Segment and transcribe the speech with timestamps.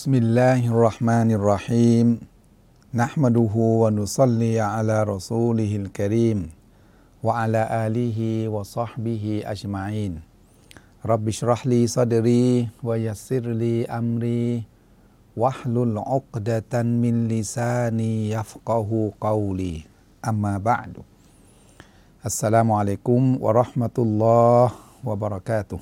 [0.00, 2.20] بسم الله الرحمن الرحيم
[2.96, 6.48] نحمده ونصلي على رسوله الكريم
[7.20, 10.12] وعلى آله وصحبه أجمعين
[11.04, 14.64] رب اشرح لي صدري ويسر لي أمري
[15.36, 19.74] واحلل عقدة من لساني يفقه قولي
[20.24, 20.96] أما بعد
[22.24, 24.70] السلام عليكم ورحمة الله
[25.04, 25.80] وبركاته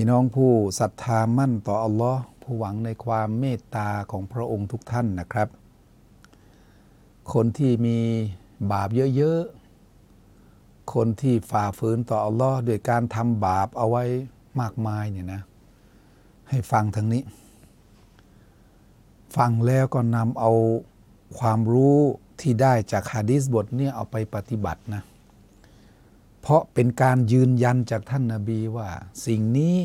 [0.00, 5.47] พี่น้องผู้ศรัทธามั่นต่ออัลลอฮ์ผู้ หวังในความเมตตาของพระองค์ทุกท่านนะครับ
[7.33, 7.97] คนที่มี
[8.71, 14.03] บาปเยอะๆ คนที่ฝ่าฝืนต่ออัลลอฮ์โดยการทำบาปเอาไว้
[14.59, 15.41] มากมายเนี่ยนะ
[16.49, 17.23] ให้ฟังทางนี้
[19.37, 20.51] ฟังแล้วก็นำเอา
[21.39, 21.97] ความรู้
[22.41, 25.03] ที่ได้จากฮะดีษบทนี้เอาไปปฏิบัตินะ
[26.41, 28.89] เพราะเป็นการยืนยันจากท่านนาบีว่า
[29.25, 29.75] สิ่งนี้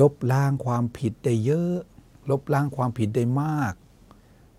[0.00, 1.76] ลบล้างความผิดได้เยอะ
[2.30, 3.74] ลบล้างความผิดได้มาก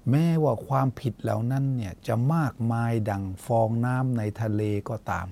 [0.09, 5.27] แม้ว่าความผิดเหล่านั้นเนี่ยจะมากมายดังฟองน้ำในทะเลก็ตาม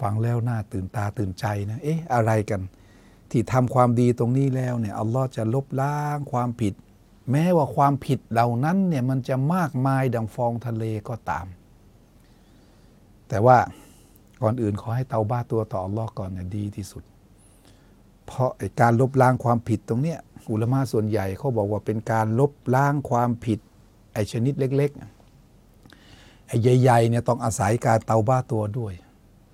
[0.00, 2.60] ฟังแล้วน่าตื่นตาตื่นใจนะ เอ๊ะ อะไรกัน
[3.30, 6.74] ที่ทำความดีตรงนี้แล้วเนี่ยอัลลอฮ์จะลบล้างความผิด
[7.30, 11.46] แม้ว่าความผิดเหล่านั้นเนี่ยมันจะมากมายดังฟองทะเลก็ตาม
[13.28, 13.58] แต่ว่า
[14.42, 17.04] ก่อนอื่นขอให้เตาบ้าตัวต่ออัลลอฮ์ก่อนเนี่ยดีที่สุด
[18.30, 20.18] เพราะไอการลบล้างความผิดตรงเนี้ย
[20.50, 23.58] อุลมะส่วนใหญ่เขาบอกว่าเป็นการลบล้างความผิด
[24.12, 28.92] ไอชนิดเล็กๆไอใหญ่ๆเนี่ยต้องอาศัยการเตาบ้าตัวด้วย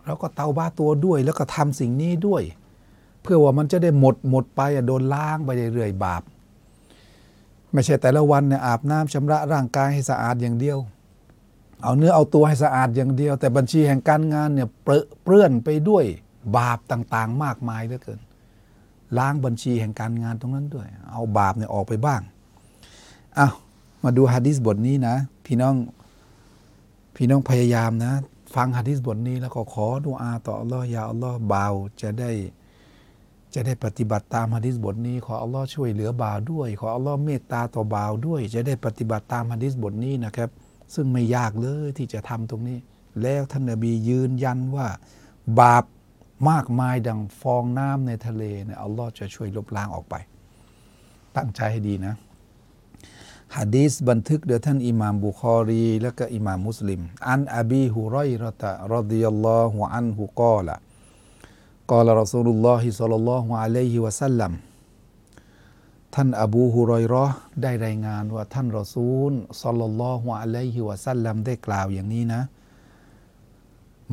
[0.05, 2.43] แล้วก็เตาบ้าตัวด้วย แล้วก็ทำสิ่งนี้ด้วย
[3.23, 6.23] เพื่อว่ามันจะได้หมดหมดไปโดนล้างไปเรื่อยๆบาป
[7.73, 10.79] ไม่ใช่แต่ละวันเนี่ยอาบน้ำชำระร่างกายให้สะอาดอย่างเดียว
[11.83, 16.05] เอาเนื้อเอาตัวให้สะอาดอย่างเดียว แต่บัญชีแห่งการงานเนี่ยเปื้อนไปด้วย
[16.57, 18.21] บาปต่างๆ มากมายเหลือเกิน
[19.19, 22.21] ล้างบัญชีแห่งการงานตรงนั้นด้วย เอาบาปเนี่ยออกไปบ้าง
[23.35, 23.49] เอา
[24.03, 25.75] มาดูฮะดิษบทนี้นะ พี่น้อง
[27.17, 28.13] พี่น้องพยายามนะ
[28.55, 32.31] ฟังฮะดิษบทนี้แล้วก็ขอดุอาต่ออัลลอฮ์ยาอัลลอฮ์บ่าวจะได้
[33.55, 40.51] จะได้ปฏิบัติตามฮะดิษบทนี้ ขออัลลอฮ์ช่วยเหลือบ่าวด้วย ขออัลลอฮ์เมตตาต่อบ่าวด้วย จะได้ปฏิบัติตามฮะดิษบทนี้นะครับ
[40.95, 42.79] ซึ่งไม่ยากเลยที่จะทำตรงนี้
[43.23, 44.89] แล้วท่านนบียืนยันว่า
[45.61, 45.85] บาป
[46.49, 50.15] มากมายดังฟองน้ำในทะเลเนี่ยอัลลอฮ์จะช่วยลบล้างออกไป
[51.37, 52.15] ตั้งใจให้ดีนะ
[53.57, 60.77] ฮะดีษบันทึกโดยท่านอิหม่ามบุคอรี และก็อิหม่ามมุสลิม อันอบีฮุไรรตะรดิยัลลอฮุอันฮุกอละ
[61.91, 64.53] กล่าวรอสูลุลลอฮิสัลลัลลอฮุอะลัยฮิวะสัลลัม
[66.15, 67.27] ท่านอบูฮุรอยรอ
[67.63, 69.33] ได้รายงานว่าท่านรอซูล
[69.63, 72.43] สัลลัลลอฮุอะลัยฮิวะสัลลัมได้กล่าวอย่างนี้นะ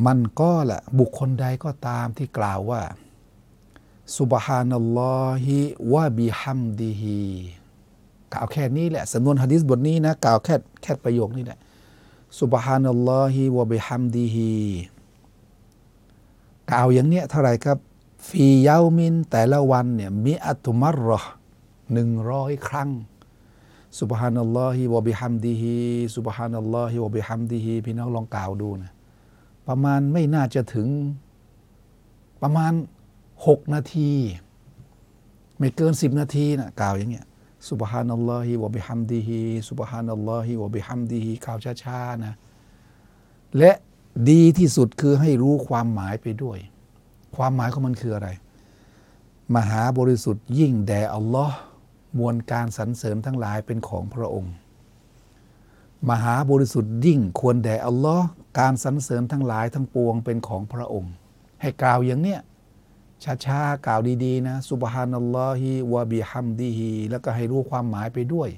[0.05, 2.81] มันก็แหละบุคคลใดก็ตามที่กล่าวว่า
[4.17, 5.57] สุบฮานัลลอฮิ
[5.93, 7.21] วะบิฮัมดิฮิ
[8.33, 11.59] กล่าวแค่นี้แหละสำนวนฮะดิษบทนี้นะกล่าวแค่แค่ประโยคนี้แหละ
[12.39, 14.51] สุบฮานัลลอฮิวะบิฮัมดิฮิ
[16.71, 17.77] กล่าวอย่างเนี้ยเท่าไหร่ครับ
[18.27, 21.19] في يوم แต่ละวันเนี่ย مئة مرة
[21.93, 22.89] หนึ่งร้อยครั้ง
[23.99, 28.91] سبحان الله وبحمده سبحان الله وبحمده พี่น้องลองกล่าวดูนะ
[29.67, 30.87] ประมาณไม่น่าจะถึง
[32.41, 32.73] ประมาณ
[33.47, 34.11] หกนาที
[35.57, 37.25] ไม่เกินสิบนาทีนะกล่าวอย่างเงี้ย
[37.69, 42.33] سبحان الله وبحمده سبحان الله وبحمده กล่าวช้าๆนะ
[43.57, 43.71] และ
[44.29, 46.59] ดีที่สุดคือให้รู้ความหมายไปด้วย
[47.35, 48.29] ความหมายของมันคืออะไร
[49.55, 51.57] มหาบริสุทธิ์ยิ่งแด่อัลลอฮ์
[52.19, 54.53] มวลการสรรเสริญทั้งหลายเป็นของพระองค์
[56.09, 58.27] มหาบริสุทธิ์ยิ่งควรแด่อัลลอฮ์
[58.59, 61.13] การสรรเสริญทั้งหลายทั้งปวงเป็นของพระองค์
[61.61, 62.39] ให้กล่าวอย่างเนี้ย
[63.45, 68.49] ช้าๆกล่าวดีๆนะสุบฮานัลลอฮิวะบิฮัมดิฮิแล้วก็ให้รู้ความหมายไปด้วย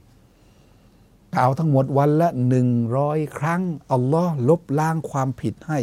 [1.35, 5.79] กล่าวทั้งหมดวันละหนึ่งร้อยครั้ง อัลลอฮ์ลบล้างความผิดให้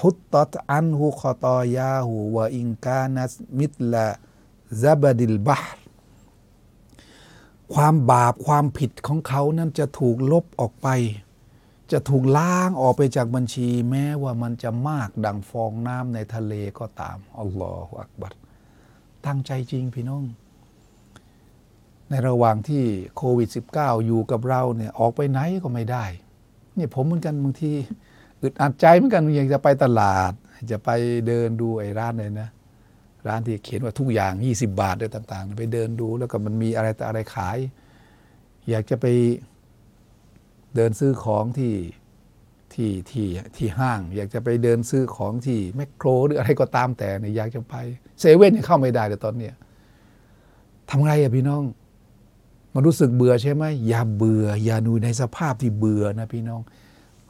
[0.00, 5.83] حطت عنه خطاياه وإن كانت مثل زبد البحر
[7.74, 10.88] ความบาปความผิดของเขานั้นจะถูกลบออกไป
[11.92, 18.32] จะถูกล้างออกไปจากบัญชี แม้ว่ามันจะมากดังฟองน้ำในทะเลก็ตาม الله أكبر
[19.26, 20.24] ตั้งใจจริงพี่น้อง
[22.08, 22.82] ในระหว่างที่
[23.16, 23.48] โควิด
[23.78, 26.04] -19 อยู่กับเราเนี่ยออกไปไหนก็ไม่ได้
[26.74, 27.72] เนี่ยผมเหมือนกันบางที
[28.42, 30.32] อึดอัดใจเหมือนกันอยากจะไปตลาด
[30.72, 30.90] จะไป
[31.26, 32.48] เดินดูไอ้ร้านเลยนะ
[33.28, 37.58] ร้านที่เขียนว่าทุกอย่าง 20 บาทอะไรต่างๆ ไปเดินดูแล้วก็มันมีอะไรต่อะไรขาย
[38.70, 39.06] อยากจะไป
[40.74, 41.74] เดินซื้อของที่
[42.72, 43.26] ที่ที่
[43.56, 47.74] ที่ห้าง อยากจะไปเดินซื้อของที่แมคโครหรืออะไรก็ตามแต่เนี่ยอยากจะไป
[48.20, 49.54] เซเว่นยังเข้าไม่ได้เลยตอนเนี้ย
[50.90, 51.62] ทำไงอะพี่น้อง
[52.74, 56.60] มันรู้สึกเบื่อใช่ไหมอย่าเบื่อ อย่าอยู่ในสภาพที่เบื่อนะพี่น้อง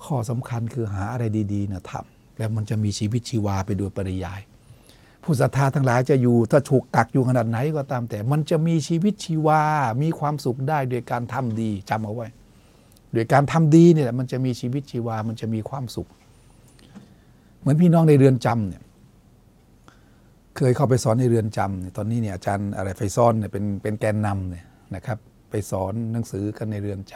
[0.05, 4.41] ข้อสำคัญคือหาอะไรดีๆนะทำแล้วมันจะมีชีวิตชีวาไปโดยปริยาย
[5.25, 9.63] ผู้ศรัทธาทั้งหลายจะอยู่ถ้าถูกกักอยู่ขนาดไหนก็ตามแต่ มันจะมีชีวิตชีวา
[10.03, 12.29] มีความสุขได้โดยการทำดีจำเอาไว้
[13.13, 16.09] โดยการทำดีเนี่ยมันจะมีชีวิตชีวา มันจะมีความสุข
[17.61, 18.83] เหมือนพี่น้องในเรือนจำเนี่ย
[20.57, 25.19] เคยเข้าไปสอนในเรือนจำเนี่ยตอนนี้เนี่ยอาจารย์อะไรไฟซ้อนเนี่ยเป็นเป็นแกนนำเนี่ยนะครับ
[25.51, 27.15] ไปสอนหนังสือกันในเรือนจ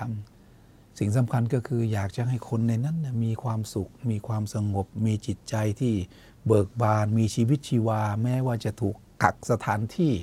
[0.49, 5.95] ำสิ่งสำคัญก็คืออยากจะให้คนในนั้นมีความสุข มีความสงบ มีจิตใจที่
[6.49, 10.15] เบิกบานมีชีวิตชีวา แม้ว่าจะถูกกักสถานที่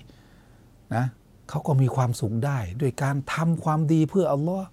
[0.95, 1.05] นะ
[1.49, 4.67] เขาก็มีความสุขได้ ด้วยการทำความดีเพื่ออัลลอฮ์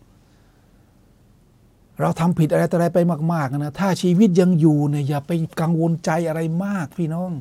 [2.00, 2.99] เราทำผิดอะไรต่ออะไรไป
[3.32, 7.32] มาก ๆ นะ ถ้าชีวิตยังอยู่เนี่ยอย่าไปกังวลใจอะไรมากพี่น้อง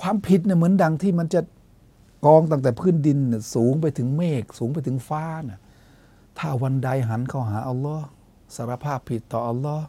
[0.00, 1.40] ความผิดเนี่ยเหมือนดังที่มันจะ
[2.26, 3.18] กองตั้งแต่พื้นดิน
[3.54, 5.60] สูงไปถึงเมฆสูงไปถึงฟ้าน่ะ
[6.38, 8.06] ถ้าวันใดหันเข้าหาอัลลอฮ์
[8.56, 9.84] สารภาพผิดต่ออัลลอฮ์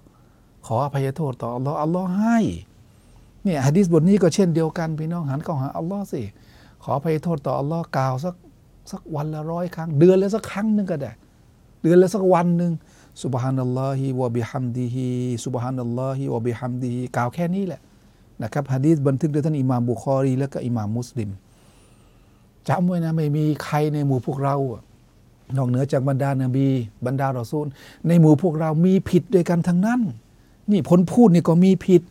[0.65, 2.39] ขออภัยโทษต่ออัลลอฮ์อัลลอฮ์ให้
[3.43, 6.21] เนี่ยฮะดิษบทนี้ก็เช่นเดียวกันพี่น้องหันเข้าหาอัลลอฮ์สิ
[6.83, 8.35] ขออภัยโทษต่ออัลลอฮ์กล่าวสัก
[8.91, 11.11] สักวันละร้อยครั้ง เดือนละสักครั้งหนึ่งก็ได้
[11.81, 12.71] เดือนละสักวันหนึ่ง
[13.23, 15.07] สุบฮานัลลอฮิวะบิฮัมดิฮิ
[15.45, 17.81] สุบฮานัลลอฮิวะบิฮัมดิฮิกล่าวแค่นี้แหละ
[18.43, 21.29] นะครับฮะดีษบันทึกโดยท่านอิหม่ามบุคอรี และก็อิหม่ามมุสลิม
[22.67, 24.81] จำไว้นะไม่มีใครในหมู่พวกเราอะ
[25.57, 26.67] นอกเหนือจากบรรดานบี
[27.05, 27.65] บรรดารอซูล
[28.07, 30.01] ในหมู่พวกเรามีผิดด้วยกันทั้งนั้น
[30.71, 32.01] นี่ผลพูดนี่ก็มีผิด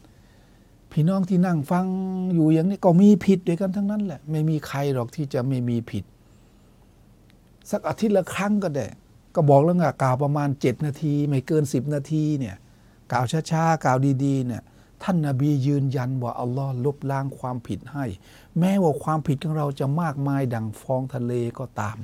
[0.92, 1.86] พี่น้องที่นั่งฟัง
[2.34, 6.04] อยู่อย่างนี้ก็มีผิดด้วยกันทั้งนั้นแหละ ไม่มีใครหรอกที่จะไม่มีผิด
[7.70, 8.86] สักอาทิตย์ละครั้งก็ได้
[9.34, 12.56] ก็บอกแล้วไงกล่าวประมาณ 7 นาที ไม่เกิน 10 นาทีเนี่ย
[13.12, 14.62] กล่าวช้าๆกล่าวดีๆเนี่ย
[15.02, 18.04] ท่านนาบียืนยันว่าอัลลอฮ์ลบล้างความผิดให้
[18.58, 21.98] แม้ว่าความผิดของเราจะมากมายดังฟองทะเลก็ตาม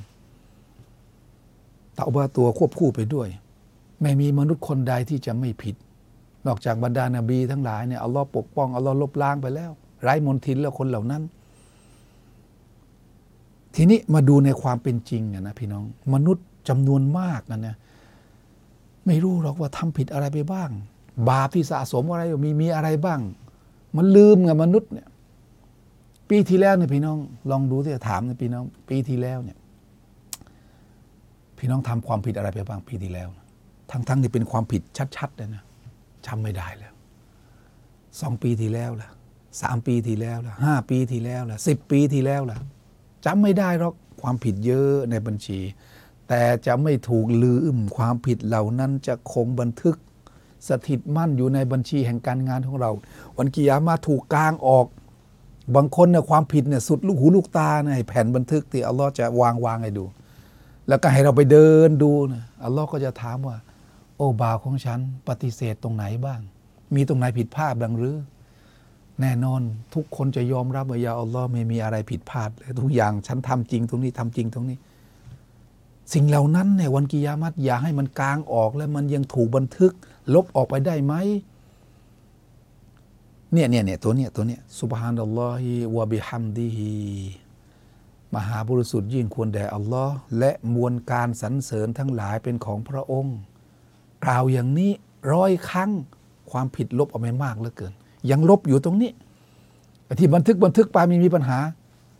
[1.94, 3.28] เตาบาตัวควบคู่ไปด้วย
[4.00, 5.76] ไม่มีมนุษย์คนใดที่จะไม่ผิด
[6.46, 9.70] นอกจากบรรดานาบีทั้งหลายเนี่ยอัลลอฮ์ปกป้องอัลลอฮ์ลบล้างไปแล้ว
[10.02, 11.22] ไร้มนทินแล้วคนเหล่านั้น
[13.74, 15.84] ทีนี้มาดูในความเป็นจริงนะพี่น้อง
[16.14, 17.76] มนุษย์จำนวนมากนะเนี่ย
[19.06, 20.70] ไม่รู้หรอกว่าทำผิดอะไรไปบ้าง
[21.30, 23.20] บาปที่สะสมอะไรมีมีอะไรบ้าง
[23.96, 25.06] มันลืมไงมนุษย์เนี่ย
[26.28, 27.16] ปีที่แล้วเนี่ยพี่น้อง
[27.50, 29.58] ลองดูที่ถามเนี่ยพี่น้อง ปีที่แล้วเนี่ย
[31.58, 33.28] พี่น้องทำความผิดอะไรไปบ้างปีที่แล้ว
[33.90, 34.82] ทั้งทั้งที่เป็นความผิด
[35.16, 35.62] ชัดๆเลยนะ
[36.26, 36.94] จำไม่ได้แล้ว
[38.20, 39.10] สองปีที่แล้วล่ะ
[39.62, 42.58] สามปีที่แล้วล่ะห้าปีที่แล้วล่ะสิบปีที่แล้วล่ะ
[43.24, 45.60] จำไม่ได้หรอกความผิดเยอะในบัญชี
[46.28, 49.96] แต่จะไม่ถูกลืมความผิดเหล่านั้นจะคงบันทึก
[50.68, 52.90] สถิตมั่นอยู่ในบัญชีแห่งการงานของเรา
[53.38, 54.86] วันกิยามาถูกกลางออก
[55.74, 60.04] บางคนเนี่ยความผิดเนี่ยสุดลูกหูลูกตาเนี่ยแผ่นบันทึกที่อัลลอฮ์จะวางวางให้ดู
[60.88, 63.56] แล้วก็ให้เราไปเดินดูนะอัลลอฮ์ก็จะถามว่า
[64.16, 66.40] โอ้บาวของฉัน ปฏิเสธตรงไหนบ้าง
[66.94, 68.16] มีตรงไหนผิดพลาดดังหรือ
[69.20, 69.60] แน่นอน
[69.94, 74.78] ทุกคนจะยอมรับว่ายาอัลลอฮ์ไม่มีอะไรผิดพลาดเลยทุกอย่างฉันทำจริงตรงนี้ทำจริงตรงนี้
[76.12, 79.92] สิ่งเหล่านั้นเนี่ยวันกิยามัตอย่าให้มันกลางออกแล้วมันยังถูกบันทึก
[80.34, 81.14] ลบออกไปได้ไหม
[83.52, 86.92] เนี่ยเนี่ยเนี่ยตัวเนี้ยตัวเนี้ยสุบฮานัลลอฮิวะบิฮัมดิฮิ
[88.34, 93.36] มหาบริสุทธิ์ยิ่งควรแด่อัลลอฮ์และมวลการสรรเสริญทั้งหลายเป็นของพระองค์
[94.26, 94.90] กล่าวอย่างนี้
[95.34, 95.90] ร้อยครั้ง
[96.50, 97.92] ความผิดลบออกไปมากเหลือเกิน
[98.30, 99.10] ยังลบอยู่ตรงนี้
[100.18, 101.58] ที่บันทึกบันทึกไปม่มีปัญหา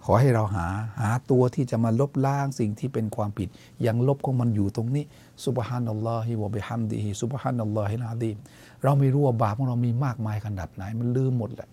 [0.05, 0.67] ขอให้เราหา
[1.01, 3.49] หาตัวที่จะมาลบล้างสิ่งที่เป็นความผิด
[3.87, 5.05] ยังลบของมันอยู่ตรงนี้
[5.45, 8.37] สุบฮานัลลอฮิวะบิฮัมดิฮิสุบฮานัลลอฮิลาดีม
[8.83, 11.69] เราไม่รู้ว่าบาปของเรามีมากมายขนาดไหน มันลืมหมดแหละ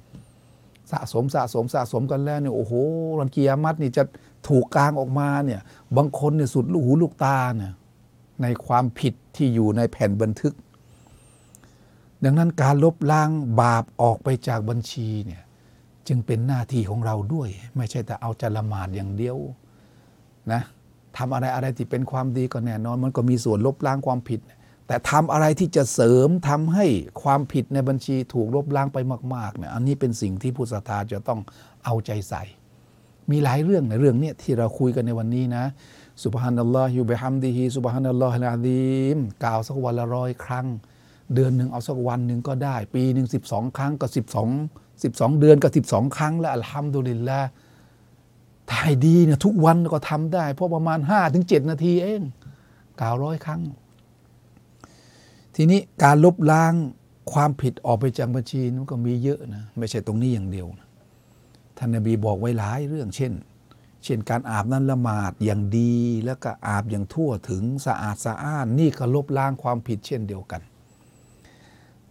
[0.91, 2.73] สะสมสะสมสะสมกันแล้วเนี่ยโอ้โห
[3.19, 4.03] วันกิยามัตนี่จะ
[4.47, 5.61] ถูกกลางออกมาเนี่ย
[5.97, 7.71] บางคนเนี่ยสุดลูกหูลูกตาเนี่ย
[8.41, 10.53] ในความผิดที่อยู่ในแผ่นบันทึก
[12.23, 13.29] ดังนั้นการลบล้าง
[13.61, 15.41] บาปออกไปจากบัญชีเนี่ย
[16.07, 19.37] จึงเป็นหน้าที่ของเราด้วย ไม่ใช่แต่เอาจะละหมาดอย่างเดียว
[20.51, 20.61] นะ
[21.17, 24.39] ทำอะไรอะไรที่เป็นความดีก็แน่นอน มันก็มีส่วนลบล้างความผิด
[24.87, 26.85] แต่ทำอะไรที่จะเสริมทำให้
[27.23, 28.97] ความผิดในบัญชีถูกลบล้างไป
[29.35, 31.39] มากๆเนี่ยอันนี้เป็นสิ่งที่ผู้ศรัทธาจะต้อง
[31.85, 32.43] เอาใจใส่
[33.31, 35.65] มีหลายเรื่องในเรื่องเนี้ยที่เราคุยกันในวันนี้นะ
[36.23, 40.67] สุบฮานัลลอฮิวะบิฮัมดิฮิสุบฮานัลลอฮิลาดีมกล่าวสักวันละร้อยครั้ง
[41.33, 44.49] เดือนหนึ่งเอาสักวันหนึ่งก็ได้ ปีหนึ่งสิบสองครั้งก็สิบสอง
[45.03, 47.39] สิบสองเดือนก็สิบสองครั้ง แล้วอัลฮัมดุลิลละ
[48.71, 52.21] ถ่ายดีเนี่ยทุกวันก็ทำได้เพราะประมาณห้าถึงเจ็ดนาทีเอง
[53.01, 53.61] กล่าวร้อยครั้ง
[55.55, 56.73] ทีนี้การลบล้าง
[57.33, 60.87] ความผิดออกไปจากบัญชีนั้นก็มีเยอะนะไม่ใช่ตรงนี้อย่างเดียวนะ
[61.77, 63.33] ท่านนบีบอกไว้หลายเรื่องเช่น
[64.03, 65.95] เช่นการอาบนั้นละหมาดอย่างดี
[66.25, 70.61] แล้วก็อาบอย่างทั่วถึงสะอาดสะอ้าน นี่ก็ลบล้างความผิดเช่นเดียวกัน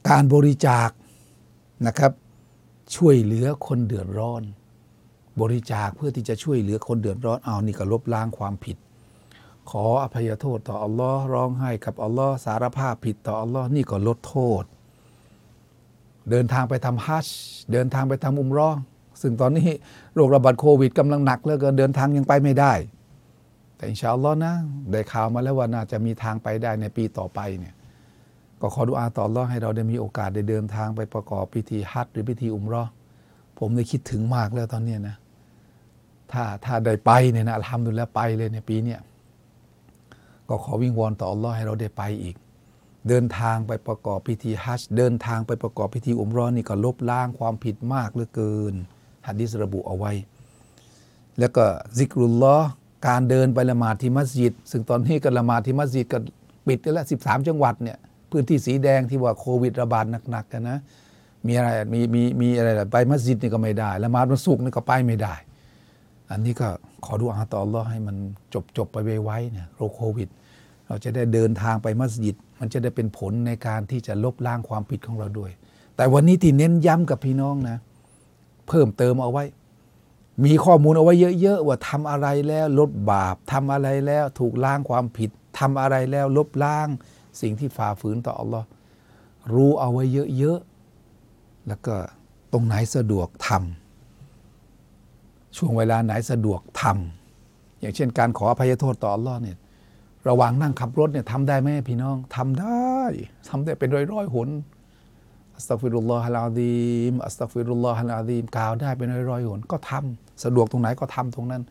[0.09, 0.91] การบริจาค
[1.87, 2.13] นะครับ
[2.97, 4.43] ช่วยเหลือคนเดือดร้อน
[5.41, 8.77] บริจาคเพื่อที่จะช่วยเหลือคนเดือดร้อนเอานี่ก็ลบล้างความผิด
[9.71, 14.65] ขออภัยโทษต่ออัลลอฮ์ร้องไห้กับอัลลอฮ์สารภาพผิดต่ออัลลอฮ์นี่ก็ลดโทษ
[16.31, 17.37] เดินทางไปทำฮัจญ์
[17.73, 18.71] เดินทางไปทำอุมเรอ
[19.23, 19.69] ซึ่งตอนนี้
[20.14, 22.73] โรคระบาดโควิดกำลังหนักเหลือเกินเดินทางยังไปไม่ได้
[23.76, 24.55] แต่อินชาอัลลอฮ์นะ
[24.93, 27.75] ได้ข่าวมาแล้วว่าน่าจะมีทางไปได้ในปีต่อไปเนี่ย
[28.61, 32.85] ก็ขอดุอาต่ออัลลอฮ์ให้เราได้มีโอกาสได้เดินทางไปประกอบพิธีฮัจหรือพิธีอุมรอ
[33.59, 35.17] ผมได้คิดถึงมากแล้วตอนนี้นะ
[36.33, 39.00] ถ้าถ้าได้ไปเนี่ยนะอัลฮัมดุลิลละไปเลยในปีเนี้ย
[40.49, 42.37] ก็ขอวิงวอนต่ออัลลอฮ์ให้เราได้ไปอีก
[43.09, 48.75] เดินทางไปประกอบพิธีฮัจญ์เดินทางไปประกอบพิธีอุมรอนี่ก็ลบล้างความผิดมากเหลือเกิน
[49.26, 50.12] หะดีษระบุเอาไว้
[51.38, 51.64] แล้วก็
[51.97, 52.57] ซิกรุลลอ
[53.09, 56.19] การเดินไปละหมาดที่มัสยิด ซึ่งตอนนี้ก็ละหมาดที่มัสยิดก็
[56.67, 57.99] ปิดไปแล้ว 13 จังหวัดเนี่ย
[58.31, 60.79] พื้นที่สีแดงที่ว่าโควิดระบาดหนักๆกันนะ
[61.47, 65.35] มีอะไรมีมีมีอะไรไปมัสยิดนี่ก็ไม่ได้ละหมาดวันศุกร์นี่ก็ไปไม่ได้
[66.31, 66.69] อันนี้ก็
[67.05, 68.17] ขอดูอาต่ออัลลอให้มัน
[68.55, 70.29] จบจบไปไวๆเนี่ยโรคโควิด
[70.87, 75.50] เราจะได้เดินทางไปมัสยิด มันจะได้เป็นผลในการที่จะลบล้างความผิดของเราด้วย
[75.97, 77.79] แต่วันนี้ที่เน้นย้ำกับพี่น้องนะ
[78.73, 79.45] เพิ่มเติมเอาไว้
[80.45, 86.88] มีข้อมูลเอาไว้เยอะๆว่าทำอะไรแล้วลดบาปทำอะไรแล้วถูกล้างความผิดทำอะไรแล้วลบล้าง
[87.41, 88.67] สิ่งที่ฝ่าฝืนต่ออัลลอฮ์
[89.55, 90.05] รู้เอาไว้
[90.38, 91.95] เยอะๆแล้วก็
[92.52, 99.57] ตรงไหนสะดวกทำช่วงเวลาไหนสะดวกทำอย่างเช่นการขออภัยโทษต่ออัลลอฮ์เนี่ย
[100.29, 102.99] ระหว่างนั่งขับรถเนี่ยทำได้ไหมพี่น้องทำได้
[103.49, 104.49] ทำได้เป็นร้อยๆหน
[105.62, 111.62] สตัฟิรุลลอฮะลาดีมอัสตัฟิรุลลอฮะลาดีมกล่าวได้เป็นร้อยๆหนก็ทำสะดวกตรงไหนก็ทำตรงนั้น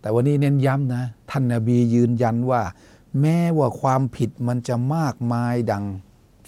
[0.00, 2.62] แต่วันนี้เน้นย้ำนะ ท่านนาบียืนยันว่า
[3.20, 5.84] แม้ว่าความผิดมันจะมากมายดัง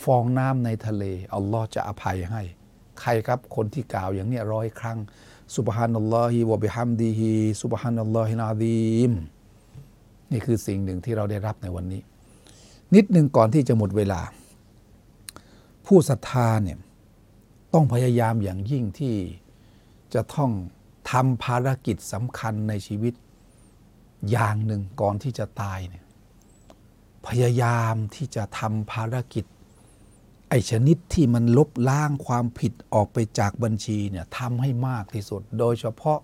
[0.03, 2.43] ฟองน้ำในทะเล อัลลอฮ์จะอภัยให้
[3.01, 4.99] ใครครับคนที่กล่าวอย่างนี้ร้อยครั้ง
[5.57, 7.31] สุบฮานัลลอฮิวะบิฮัมดีฮิ
[7.63, 9.13] สุบฮานัลลอฮิลาดีม
[10.33, 12.03] นี่คือสิ่งหนึ่งที่เราได้รับในวันนี้
[12.95, 14.21] นิดหนึ่งก่อนที่จะหมดเวลา
[15.87, 16.79] ผู้ศรัทธาเนี่ย
[17.73, 19.15] ต้องพยายามอย่างยิ่งที่
[20.15, 20.51] จะต้อง
[21.11, 23.15] ทำภารกิจสำคัญในชีวิต
[24.31, 26.05] อย่างหนึ่งก่อนที่จะตายเนี่ย
[27.27, 29.45] พยายามที่จะทำภารกิจ
[30.49, 36.19] ไอชนิดที่มันลบล้างความผิดออกไปจากบัญชีเนี่ยทำให้มากที่สุด โดยเฉพาะ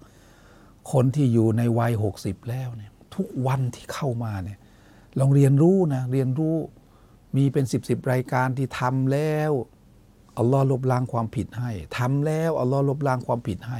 [0.92, 4.58] คนที่อยู่ในวัย 60 แล้วเนี่ยทุกวันที่เข้ามาเนี่ย
[5.18, 6.54] ลองเรียนรู้นะเรียนรู้
[7.36, 9.52] มีเป็นสิบสิบรายการที่ทำแล้ว
[10.38, 13.78] อัลลอฮ์ลบล้างความผิดให้ทำแล้วอัลลอฮ์ลบล้างความผิดให้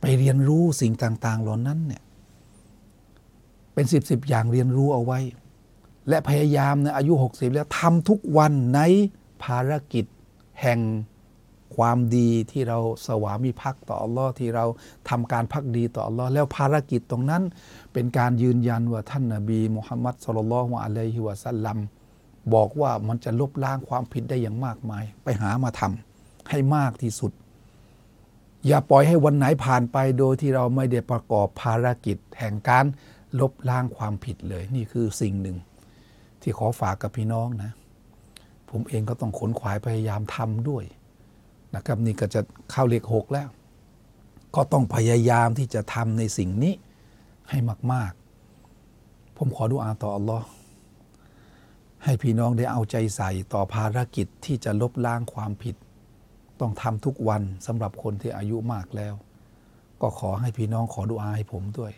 [0.00, 2.02] ไปเรียนรู้สิ่งต่างๆเหล่านั้นเนี่ย
[3.74, 5.20] เป็นสิบสิบอย่างเรียนรู้เอาไว้
[6.08, 8.80] และพยายามนะอายุ 60 แล้วทำทุกวันใน
[9.42, 10.04] ภารกิจ
[10.62, 10.80] แห่ง
[11.76, 14.64] ความดีที่เราสวามิภักดิ์ต่ออัลลอฮ์ที่เรา
[15.08, 17.42] ทำการพักดีต่ออัลลอฮ์แล้วภารกิจตรงนั้น
[17.92, 21.78] เป็นการยืนยันว่าท่านนาบีมุฮัมมัดสุลลัลฮุอะลัยฮิวะสัลลัม
[22.54, 27.32] บอกว่ามันจะลบล้างความผิดได้อย่างมากมาย ไปหามาทำให้มากที่สุด
[28.66, 32.84] อย่าปล่อยให้วันไหนผ่านไปโดยที่เราไม่ได้ประกอบภารกิจ แห่งการ
[33.40, 35.56] ลบล้างความผิดเลย นี่คือสิ่งหนึ่ง
[36.42, 37.72] ที่ขอฝากกับพี่น้องนะ
[38.70, 40.84] ผมเองก็ต้องขนขวายพยายามทำด้วย
[41.74, 42.40] นะครับนี่ก็จะ
[42.70, 43.48] เข้าเลขหกแล้ว
[44.54, 46.74] ก็ต้องพยายามที่จะทำในสิ่งนี้
[47.50, 47.58] ให้
[47.92, 48.12] มาก
[48.74, 50.46] ๆ ผมขอดูอาต่ออัลลอฮ์
[52.04, 55.76] ให้พี่น้องได้เอาใจใส่ต่อภารกิจที่จะลบล้างความผิด
[56.60, 59.14] ต้องทำทุกวันสำหรับคนที่อายุมากแล้ว
[60.02, 61.92] ก็ขอให้พี่น้องขอดูอาให้ผมด้วย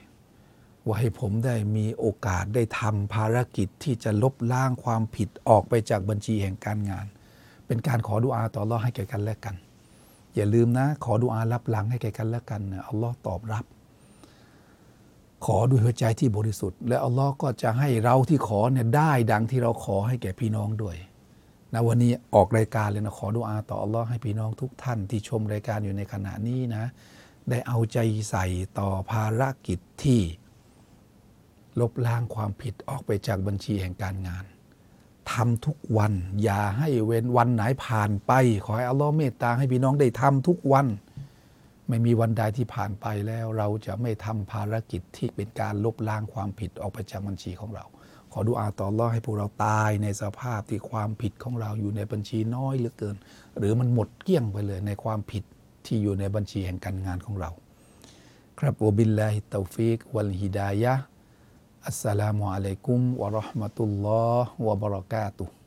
[0.87, 7.07] ว่าให้ผมได้มีโอกาสได้ทำภารกิจที่จะลบล้างความผิดออกไปจากบัญชีแห่งการงาน
[7.66, 9.57] เป็นการขอดูอาต่ออัลลอฮ์ให้แก่กันและกัน
[10.35, 13.64] อย่าลืมนะ ขอดูอารับหลังให้แก่กันและกันอัลลอฮ์ตอบรับ
[15.44, 20.97] ขอด้วยหัวใจที่บริสุทธิ์ และอัลลอฮ์ก็จะให้เราที่ขอเนี่ยได้ดังที่เราขอให้แก่พี่น้องด้วย
[21.73, 26.85] นะวันนี้ออกรายการเลยนะขอดุอาต่ออัลลอฮ์ให้พี่น้องทุกท่านที่ชมรายการอยู่ในขณะนี้นะ
[27.50, 27.99] ได้เอาใจ
[28.30, 28.47] ใส่
[28.78, 30.20] ต่อภารกิจที่
[31.80, 34.44] ลบล้างความผิดออกไปจากบัญชีแห่งการงาน
[35.32, 38.32] ทำทุกวัน อย่าให้เว้นวันไหนผ่านไป
[38.64, 40.87] ขอให้อัลลอฮ์เมตตาให้พี่น้องได้ทำทุกวัน
[41.90, 47.85] ไม่มีวันใดที่ผ่านไปแล้ว เราจะไม่ทำภารกิจที่เป็นการลบล้างความผิดออกไปจากบัญชีของเรา
[48.32, 53.16] ขอดูอาต่ออัลลอให้พวกเราตายในสภาพที่ความผิดของเราอยู่ในบัญชีน้อยเหลือเกิน
[53.59, 55.44] หรือมันหมดเกลี้ยงไปเลยในความผิด
[55.87, 57.50] ที่อยู่ในบัญชีแห่งการงานของเรา
[58.59, 60.94] ครับวบิลลาฮิตาฟิกวัลฮิดายะ
[61.87, 65.60] อัสสลามุอะลัยกุมวะราะห์มะตุลลอฮ์วะบะเราะกาตุฮ์